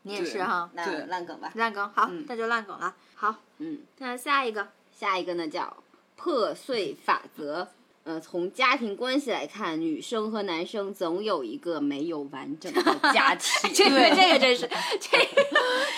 [0.02, 1.50] 你也是哈，那烂梗吧。
[1.54, 1.90] 烂梗。
[1.94, 2.94] 好，那就烂梗了。
[3.14, 5.76] 好，嗯，那下一个，下一个呢叫
[6.16, 7.68] 破碎法则。
[8.02, 12.82] 呃，从家庭关系来看，女生和男生总有一个没有完整的
[13.12, 13.70] 家庭。
[13.74, 14.62] 这个这个真是，
[14.98, 15.26] 这个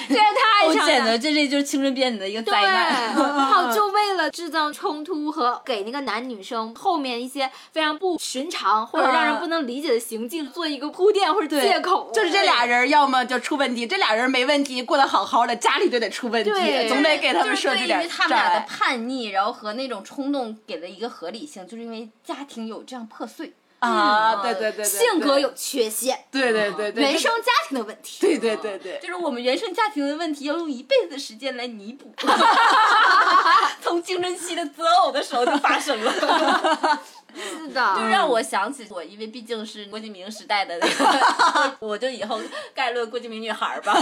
[0.08, 3.14] 这个太我常见简直这这就是青春片里的一个灾对，难。
[3.46, 16.50] 好，就为了制造冲突和给那个男女生后面一些非常不寻常或者让人不能理解的行径做一个铺垫或者借口，就是这俩人要么就出问题，这俩人没问题，过得好好的，家里就得出问题，
[16.88, 18.66] 总得给他们就是对于设置点他们俩的。
[18.66, 21.91] 叛逆，然后和那种冲动给了一个合理性，就是因为
[22.24, 28.20] 家庭有这样破碎，啊，对对对对，性格有缺陷，对对对对，原生家庭的问题。
[28.20, 32.12] 对对对对，就是我们原生家庭的问题要用一辈子的时间来弥补，
[33.83, 37.00] 从青春期的择偶的时候就发生了。
[37.34, 42.40] 是的，就让我想起我，因为毕竟是郭敬明时代的那个， 我就以后
[42.74, 43.92] 概论郭敬明女孩儿吧。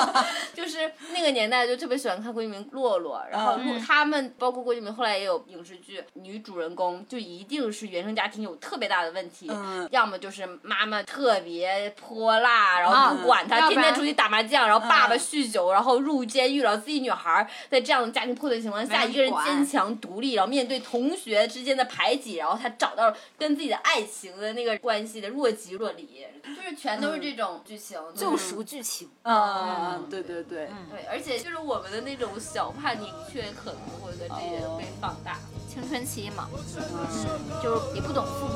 [0.54, 9.88] 就是那个年代就特别喜欢看郭敬明、洛洛，然后洛他们包括郭敬明后来也有影视剧，女主人公就一定是原生家庭有特别大的问题，嗯。
[9.90, 29.10] 要么就是妈妈特别泼辣，然后啊不管她，天天出去打麻将，然后爸爸酗酒，然后入监狱了，自己女孩儿在这样的家庭破碎情况下，一个人坚强独立，然后面对同学之间的排挤，然后她找到了跟自己的爱情的那个关系的若即若离，就是全都是这种剧情，救赎剧情。
[29.22, 35.36] 嗯，对对对，对，而且就是我们的那种小叛逆，却可能会跟这些被放大。
[35.68, 38.52] 青春期嘛，嗯，就是也不懂父母，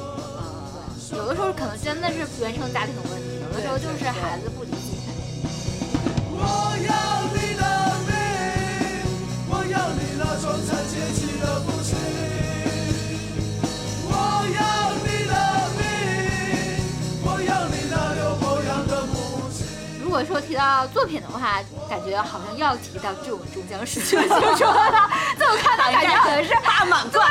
[1.10, 4.76] 对，有的时候可能真的是原生家庭的问题，有的时候就是孩子不理解。
[6.37, 6.42] 我
[6.88, 6.92] 要
[7.30, 7.43] 你
[20.34, 25.08] 说提到作品的话，感觉好像要提到《致我终将逝去的青春》了。
[25.38, 27.30] 这么看，感觉可能是大满贯，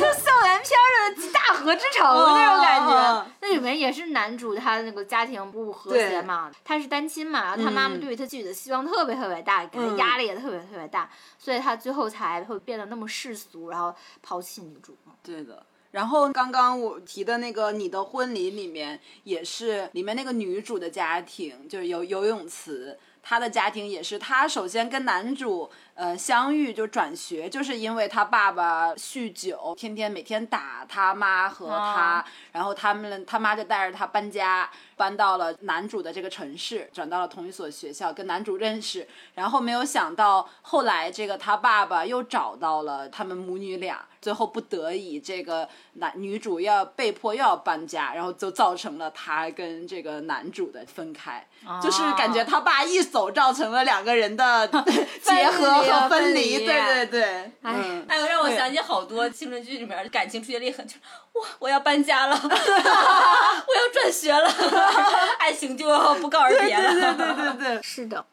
[0.00, 3.26] 就校园片的集大河之城那种感觉。
[3.40, 11.08] 那里面也是男主他那个家庭不和谐嘛，他是单亲嘛，然后他妈妈对于他自己的希望特别特别大，给他压力也特别特别大，
[11.38, 14.98] 所以他最后才会变得那么世俗，然后抛弃女主。
[15.22, 15.62] 对的。
[15.92, 51.46] 然后刚刚我提的那个《你的婚礼》里面，也是里面那个女主的家庭，就是有游泳池，她的家庭也是，她首先跟男主呃相遇就转学，就是因为他爸爸酗酒，天天每天打他妈和他，然后他们他妈就带着他搬家，搬到了男主的这个城市，转到了同一所学校，跟男主认识，然后没有想到后来这个他爸爸又找到了他们母女俩，最后不得已这个男女主要被迫又要搬家，然后就造成了他跟这个男主的分开，
[51.82, 54.66] 就是感觉他爸一手造成了两个人的
[55.22, 57.22] 结合和分离，对对对，
[57.62, 58.06] 哎嗯。
[58.08, 61.00] 还有让我想起好多青春剧里面感情出现裂痕，就是
[61.32, 64.48] 哇，我要搬家了， 我要转学了，
[65.38, 66.92] 爱情就要不告而别了。
[66.92, 68.24] 对对对对， 是的，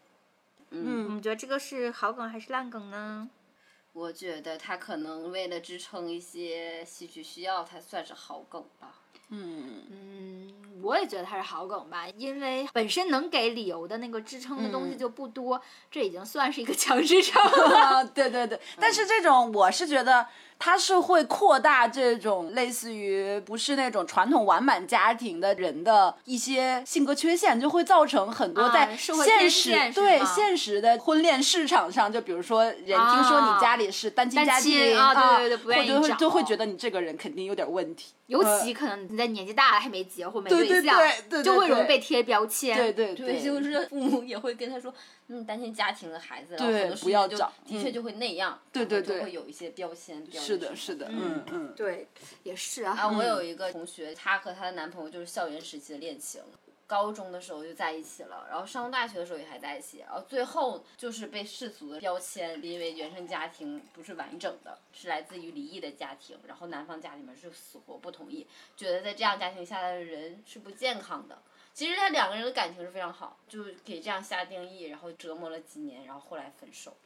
[0.72, 3.30] 嗯，你觉得这个是好梗还是烂梗呢？
[3.94, 8.90] 我觉得他可能为了支撑一些戏剧需要，他算是好梗吧。
[9.30, 17.78] 嗯嗯，我也觉得他是好梗吧，因为本身能给理由的那个支撑的东西就不多，这已经算是一个强支撑了。
[17.80, 20.26] 啊， 对对对，但是这种我是觉得
[20.60, 42.78] 它是会扩大这种类似于不是那种传统完满家庭的人的一些性格缺陷，就会造成很多啊在现实、对现实的婚恋市场上，就比如说人听说你家里是单亲家庭啊对对对不愿意或者会就会觉得你这个人肯定有点问题，尤呃其可能你在年纪大了还没结婚没对对象，对对对就会容易被贴标签。
[42.78, 44.94] 对对对，就是父母也会跟他说，
[45.28, 50.24] 嗯，担心家庭的孩子，然后对很多事情就不要找嗯的确就会那样，对对对然后就会有一些标签。
[50.26, 51.74] 标是的，是的，嗯嗯。
[51.76, 52.08] 对，
[52.44, 53.10] 也是啊，啊。
[53.10, 56.42] 我有一个同学，她和她的男朋友就是校园时期的恋情，
[56.88, 68.48] 高中的时候就在一起了，然后上大学的时候也还在一起，然后最后就是被世俗的标签，因为原生家庭不是完整的，是来自于离异的家庭，然后男方家里面是死活不同意，
[68.78, 71.38] 觉得在这样家庭下来的人是不健康的。
[71.78, 76.98] 其实他两个人的感情是非常好，就给这样下定义，然后折磨了几年，然后后来分手。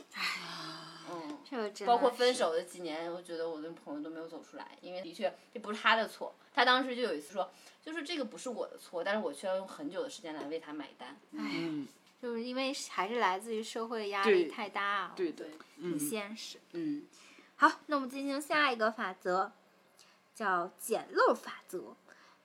[1.12, 6.34] 嗯，这个真包括分手的几年，我觉得我的朋友都没有走出来，因为的确这不是他的错。
[6.54, 7.52] 他当时就有一次说，
[7.84, 11.18] 就是这个不是我的错，但是我却要用很久的时间来为他买单。
[11.32, 11.86] 嗯，
[12.22, 16.58] 就是因为还是来自于社会压力太大啊，对对，很现实。
[16.72, 17.06] 嗯，
[17.58, 19.52] 好，那我们进行下一个法则，
[20.34, 21.94] 叫捡漏法则。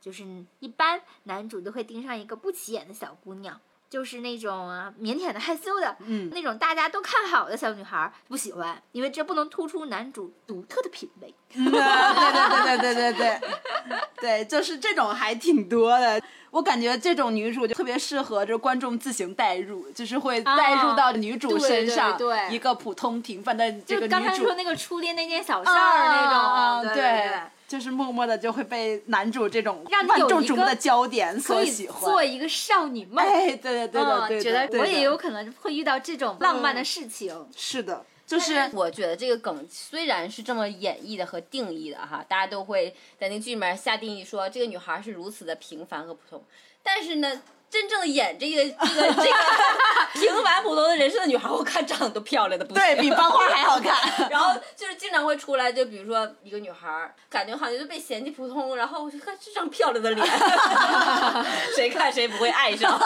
[0.07, 0.23] 就是
[0.61, 11.35] 一般男主都会盯上一个不起眼的小姑娘，就是那种啊腼腆的、害羞的，嗯那种大家都看好的小女孩儿，不喜欢，因为这不能突出男主独特的品味。
[11.53, 13.41] 对对对对对对对，
[14.21, 16.23] 对，就是这种还挺多的。
[16.53, 24.55] 我感觉这种女主就特别适合就观众自行代入，就是会代入到女主身上，对一个普通平凡的这就个女主刚才说。
[24.55, 32.01] 那个初恋那件小事儿那种，对，就是默默的就会被男主这种让你万众瞩目的焦点所喜欢。
[32.01, 33.25] 做一个少女梦。
[33.25, 37.47] 哎，对对对的，觉得我也有可能会遇到这种浪漫的事情。
[37.57, 46.43] 是的，就是我觉得这个梗虽然是这么演绎的和定义的哈，大家都会在那个剧里面下定义说这个女孩是如此的平凡和普通，
[46.83, 47.43] 但是呢。
[47.69, 49.35] 真正演这个这个 这个
[50.15, 53.95] 平凡普通的人生的女孩，我看长得都漂亮的不行，对比班花还好看。
[54.31, 60.27] 然后就是经常会出来，就比如说一个女孩，感觉好像就被嫌弃普通，然后我就看这张漂亮的脸，
[61.75, 62.99] 谁看谁不会爱上。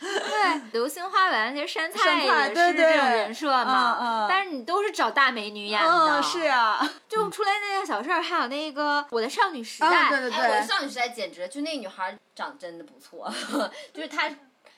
[0.00, 4.26] 对，流星花园那些杉杉菜菜也对对是这种人设嘛，嗯嗯。
[4.28, 13.32] 但是你都是找大美女演的，嗯，是啊，就出来那件小事儿，还有那个我的少女时代，啊，对对哎，我的，少女时代简直就那女孩儿长得真的不错，
[13.92, 14.28] 就是她，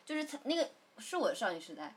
[0.04, 1.94] 就是她那个是我的少女时代，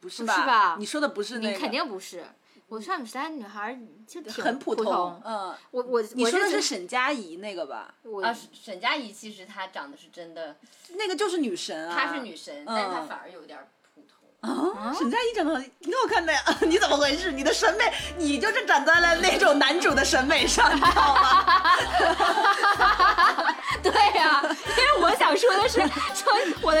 [0.00, 2.24] 不是吧你说的不是那个，你肯定不是。
[2.70, 5.20] 我的少女时代女孩儿就挺很普普通。
[5.24, 7.92] 嗯，我我你说的是沈佳宜那个吧？
[8.04, 10.56] 我啊，沈佳宜其实她长得是真的，
[10.90, 14.16] 那个就是女神啊，她是女神，但是她嗯反而有点儿普通。
[14.48, 17.32] 啊，沈佳宜长得挺好看的呀， 你怎么回事？
[17.32, 21.49] 你的审美，你就是长在了那种男主的审美上，你知道吗？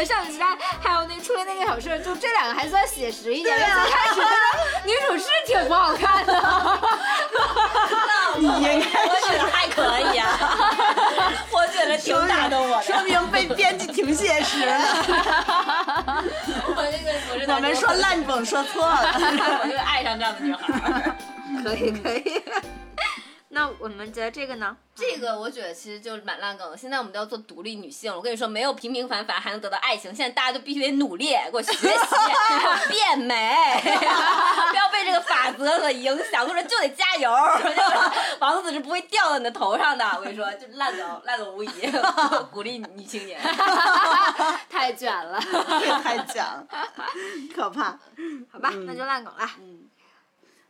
[0.00, 0.46] 我的少女时代
[0.80, 3.56] 还有那个初恋那个小事儿，就这两个还算写实一点。
[3.56, 4.30] 对啊最开始觉得
[4.86, 6.32] 女主是挺不好看的，
[8.38, 10.38] 你应该我觉得还可以啊，
[11.52, 13.02] 我觉得挺打动我的说。
[13.02, 14.72] 明被编辑挺写实的。
[16.66, 19.12] 我这个我是我们说烂梗说错了。
[19.62, 20.60] 我就爱上这样的女孩
[20.90, 21.16] 儿。
[21.64, 22.42] 可以可以。
[23.52, 24.76] 那我们觉得这个呢？
[24.94, 26.76] 这个我觉得其实就是蛮烂梗的。
[26.76, 30.14] 现在我们都要做独立女性了，我跟你说，没有平平凡凡还能得到爱情。
[30.14, 37.28] 现在大家都必须得努力，给我学习， 给我变美， 不要被这个法则所影响，我说就得加油，
[37.64, 40.04] 就是王子是不会掉到你的头上的。
[40.16, 41.70] 我跟你说，就烂梗，烂梗无疑，
[42.52, 43.40] 鼓励女青年。
[44.68, 46.64] 太卷了，太卷了，
[47.52, 47.98] 可怕。
[48.52, 49.50] 好吧，那就烂梗了。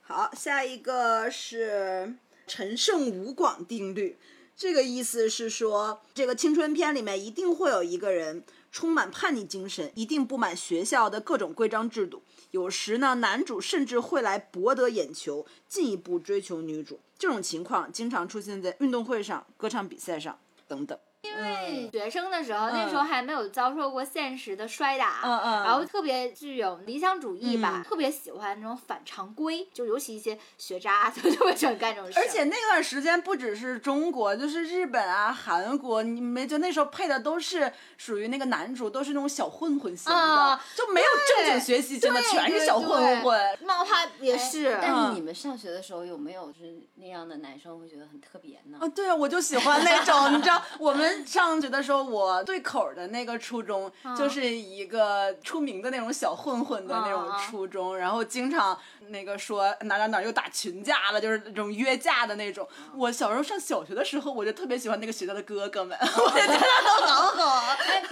[0.03, 2.14] 好，下一个是
[2.50, 4.18] 陈胜吴广定律。
[4.56, 12.24] 这个意思是说，这个青春片里面一定会有一个人充满叛逆精神，一定不满学校的各种规章制度。
[12.50, 16.98] 有时呢，男主甚至会来博得眼球，进一步追求女主。
[17.16, 20.36] 这种情况经常出现在运动会上、歌唱比赛上
[20.66, 20.98] 等等。
[21.22, 32.18] 因为学生的时候，那时候还没有遭受过现实的摔打，嗯嗯然后特别具有理想主义吧，嗯特别喜欢那种反常规，就尤其一些学渣就特别喜欢干这种事。
[32.18, 43.59] 而且那段时间不只是中国，就是日本啊、韩国，你没觉得那时候配的都是属于那个男主都是那种小混混型的，啊就没有正经学习真的，全是小混混。
[43.62, 48.78] 漫画也是，但嗯是你们上学的时候有没有就是那样的男生会觉得很特别呢？
[48.80, 62.66] 啊，对啊，我就喜欢那种，你知道，我们们上学的时候，我对口的那个初中就是一个出名的那种小混混的那种初中，然后经常那个说哪哪哪又打群架了，就是那种约架的那种。
[62.96, 67.76] 我小时候上小学的时候，我就特别喜欢那个学校的哥哥们， 我觉得他们好好。
[67.78, 68.02] 哎，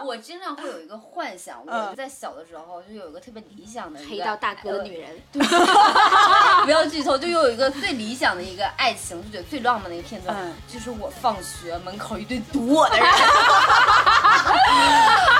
[0.00, 1.96] 我 我经常会有一个幻想，我嗯。
[1.96, 5.10] 在小的时候就有一个特别理想的一个黑道大哥的女人，
[6.64, 10.52] 不要剧透，就有一个最理想的一个爱情，就觉得最浪漫的一个片段，嗯。
[10.66, 13.06] 就是我放学门口一堆堵我的人，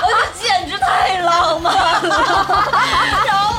[0.03, 2.69] 我这简直太浪漫了。
[3.27, 3.52] 然后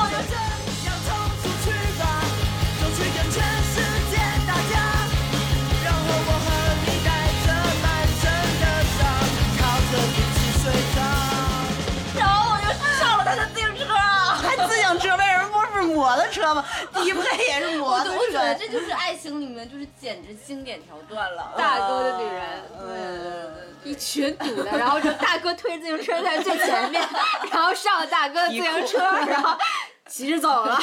[16.05, 16.65] 么不是摩托车吗？
[16.93, 18.53] 低配也是我的我我觉得。
[18.55, 21.53] 这就是爱情里面就是简直经典桥段了。
[21.57, 22.43] 大哥的女人，
[22.79, 23.53] 嗯，
[23.83, 27.01] 一群堵的，然后就大哥推自行车在最前面，
[27.51, 29.57] 然后上了大哥的自行车，然后
[30.07, 30.79] 骑着走了。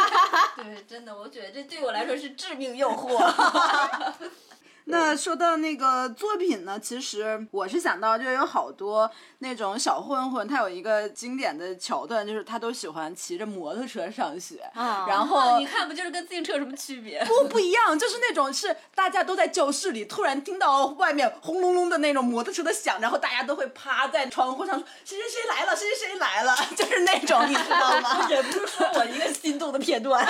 [0.56, 3.18] 对，真的，我觉得这对我来说是致命诱惑。
[4.88, 9.10] 那说到那个作品呢，其实我是想到就有好多
[9.40, 17.24] 那种小混混，他有一个经典的桥段，就是他都喜欢骑着摩托车上学，啊然后 你看，不就是跟自行车有什么区别？
[17.24, 28.26] 不不一样，就是那种是大家都在教室里，突然听到外面轰隆隆的那种摩托车的响，然后大家都会趴在窗户上说谁谁谁来了，谁谁谁来了， 就是那种，你知道吗？
[28.30, 30.24] 忍不住说我一个心动的片段。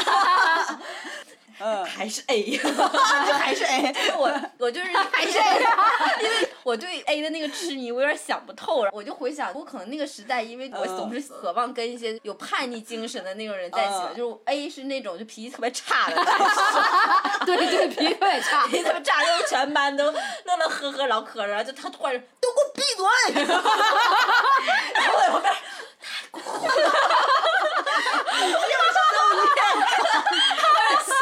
[1.58, 2.68] 嗯，还是 A，就
[3.32, 5.60] 还是 A，， 我我就是 还是 A，
[6.22, 8.90] 因为我对 A 的那个痴迷，我有点想不透了。
[8.92, 16.16] 我就回想，我可能那个时代，因为我总是渴望跟一些有叛逆精神的那种人在一起，嗯就是 A 是那种就脾气特别差的
[17.46, 18.66] 对对，脾气特别差。
[18.66, 23.44] 脾气特别差，就是全班都乐乐呵呵唠嗑儿，然后就他突然都给我闭嘴，
[24.94, 25.54] 然后我在旁边。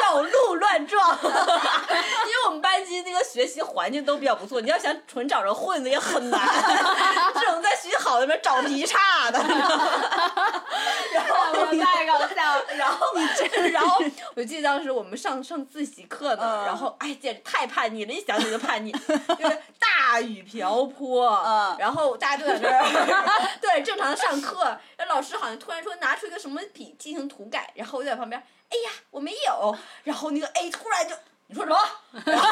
[0.05, 6.41] 小鹿乱撞，因为我们班级那个学习环境都比较不错，你要想纯找着混子也很难，
[7.35, 9.41] 这种在学习好的里面找脾气差的。
[11.13, 12.65] 然后太搞笑了。
[12.77, 14.01] 然后你这，然后
[14.37, 18.93] 我记得当时我们上上自习课呢，嗯然后哎，简直太叛逆了，一想起就叛逆，
[19.37, 31.17] 就是大雨瓢泼，嗯然后大家都在那儿，对，正常的上课，那老师好像突然说拿出一个什么笔进行涂改，然后我就在旁边，哎呀，我没有，然后那个 A 突然就。
[31.47, 31.79] 你说什么？
[32.25, 32.51] 然后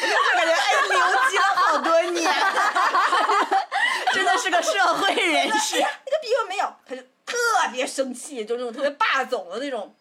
[0.00, 0.96] 就感觉哎留
[1.28, 2.32] 级了好多年，
[4.14, 5.76] 真的是个社会人士。
[5.78, 7.36] 那个逼我没有，他就特
[7.72, 9.94] 别生气，就那种特别霸总的那种。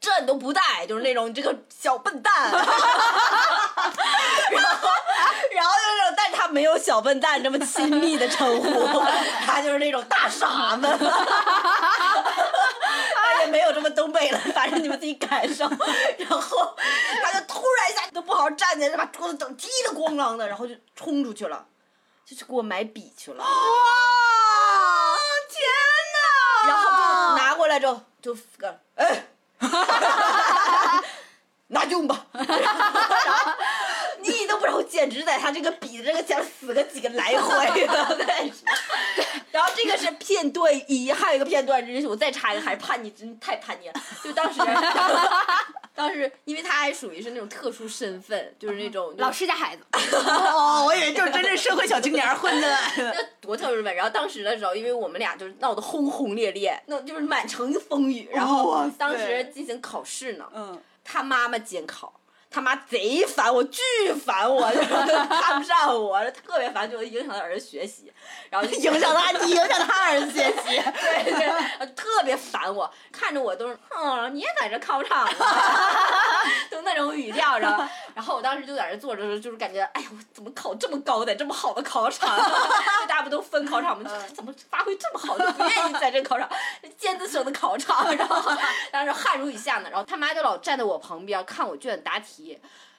[0.00, 2.62] 这你都不带，就是那种你这个小笨蛋， 然后，
[5.50, 9.02] 然后就是那种，但是他没有小笨蛋这么亲密的称呼，
[9.44, 12.44] 他就是那种大傻子，他也
[13.48, 15.64] 没有这么东北了， 反正你们自己感受。
[16.18, 16.76] 然后
[17.22, 21.66] 他就突然一下都不好好站起来，就把桌子整踢得咣啷的，然后就冲出去了，
[22.24, 23.42] 就去给我买笔去了。
[23.42, 23.50] 哇，
[25.48, 25.68] 天
[26.14, 26.68] 哪！
[26.68, 26.96] 然后就
[27.42, 29.24] 拿过来之后就个哎，
[31.68, 32.26] 拿用吧。
[34.20, 38.18] 你都不知道，我简直在他这个笔的这个前死个几个来回了，
[40.38, 43.94] 片段一，还有一个片段，真是我再插一个，还是叛逆，真太叛逆了。
[44.22, 44.60] 就当时，
[45.94, 49.82] 当时因为他还属于是那种特殊身份，就是那种老师家孩子，
[50.16, 52.78] 哦，我以为就是真正社会小青年混的。
[52.96, 53.94] 那多特殊身份。
[53.96, 58.28] 然后当时的时候，因为我们俩就是闹得轰轰烈烈，那就是满城风雨。
[58.32, 62.12] 然后当时进行考试呢，嗯，他妈妈监考。
[62.50, 63.82] 他妈贼烦我，巨
[64.24, 68.12] 烦我，就看不上我，特别烦，就影响他儿子学习，
[68.50, 70.82] 然后就影响他，你影响他儿子学习。
[71.00, 75.46] 对对，特别烦我，看着我都是，嗯，你也在这考场呢，
[76.70, 77.88] 就那种语调着。
[78.14, 82.36] 然后我当时就在这坐着，就是感觉，哎呀，我怎么考这么高，的这么好的考场，
[83.06, 84.10] 大家不都分考场吗？
[84.34, 86.48] 怎么发挥这么好，就不愿意在这考场，
[86.96, 88.52] 尖子生的考场，然后
[88.90, 89.88] 当时汗如雨下呢。
[89.90, 92.37] 然后他妈就老站在我旁边看我卷答题，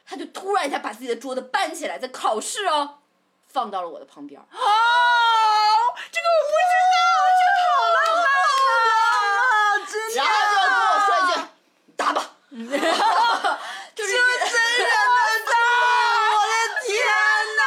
[0.08, 3.00] 他就突然一下把自己的桌子搬起来，在考试哦，
[3.48, 4.40] 放到了我的旁边。
[4.40, 4.46] 哦，
[6.12, 6.98] 这个我不知道，
[7.40, 8.26] 这好浪漫
[9.06, 9.86] 啊！
[9.92, 10.16] 真的。
[10.16, 11.34] 然后就跟我说一句
[11.96, 12.18] ：“打吧。
[13.96, 14.18] ”就是这
[14.50, 14.88] 真人的
[15.46, 15.54] 答，
[16.34, 16.54] 我的
[16.88, 16.90] 天
[17.58, 17.62] 哪！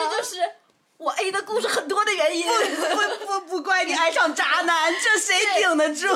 [0.00, 0.32] 这就是
[0.96, 2.46] 我 A 的故事很多的原因。
[2.46, 2.81] 不
[3.84, 6.06] 你爱上渣男，这谁顶得住。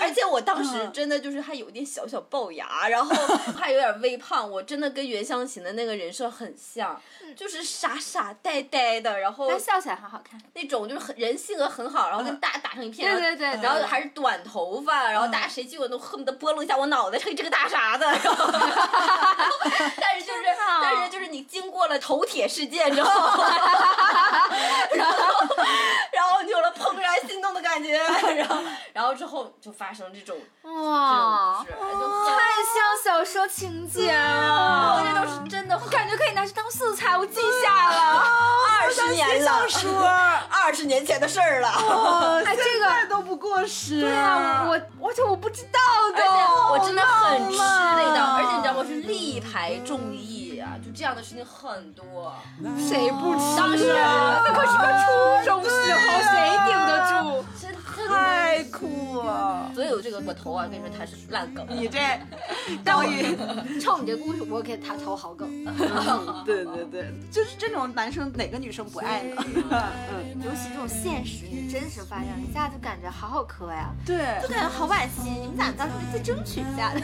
[0.00, 3.14] 而且我当时真的就是还有点小小龅牙，然后
[3.56, 7.00] 还有点微胖，我真的跟袁湘琴的那个人设很像，
[7.36, 10.40] 就是傻傻呆呆的，然后但笑起来很好看。
[10.54, 18.48] 那种就是很人性格很好，然后跟大家打成一片，对对对然后还是短头发，然后大家谁见我都恨不得拨弄一下我脑袋，嘿，这个大傻子，然后
[20.00, 20.44] 但是就是
[20.82, 23.44] 但是就是你经过了头铁事件之后，
[24.94, 25.18] 然后
[26.12, 27.98] 然后你有了碰怦然心动的感觉，
[28.36, 28.56] 然后
[28.92, 32.74] 然后之后就发生这种哇这，种故事，太像
[33.04, 38.24] 小说情节了，这都是真的我，感觉可以拿去当素材，我记下了。
[38.84, 40.02] 二十年了，小说，
[40.50, 41.68] 二十年前的事儿了。
[42.44, 44.00] 哎，这个都不过时。
[44.00, 45.80] 对啊，我我而且我不知道
[46.14, 46.22] 的，
[46.70, 48.84] 我真的很吃那浪道，而且你知道吗？
[48.86, 52.34] 是力排众议啊，就这样的事情很多。
[52.78, 54.40] 谁不吃当时啊？
[54.44, 55.98] 那可是个初中时候，
[56.32, 56.32] 谁
[56.66, 57.44] 顶得住？
[58.08, 59.70] 太酷了！
[59.74, 61.66] 所有这个我投啊，跟你说他是烂梗。
[61.68, 61.98] 你这
[62.84, 63.36] 高宇，
[63.80, 65.48] 冲你这故事，我给他投好梗。
[66.44, 69.42] 对对对，就是这种男生哪个女生不爱呢？
[69.70, 75.30] 嗯，尤其这种现实与真实发生，一下就感觉好好磕呀，对，就感觉好惋惜。
[75.30, 77.00] 你们咋当初再争取一下的？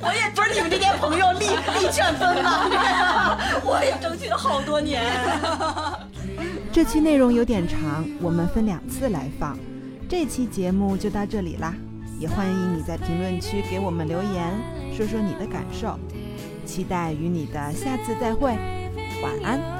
[0.00, 1.46] 我也不是你们这些朋友力
[1.80, 2.68] 力劝分吗？
[3.64, 5.02] 我也争取了好多年。
[6.78, 9.58] 这期内容有点长，我们分两次来放。
[10.08, 11.74] 这期节目就到这里啦，
[12.20, 14.54] 也欢迎你在评论区给我们留言，
[14.94, 15.98] 说说你的感受。
[16.64, 18.56] 期待与你的下次再会，
[19.20, 19.77] 晚安。